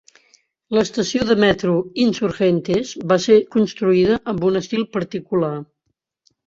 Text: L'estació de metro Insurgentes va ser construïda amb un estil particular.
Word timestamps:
L'estació 0.77 1.27
de 1.31 1.37
metro 1.43 1.75
Insurgentes 2.05 2.95
va 3.13 3.19
ser 3.29 3.39
construïda 3.59 4.19
amb 4.35 4.51
un 4.51 4.63
estil 4.67 4.93
particular. 5.01 5.57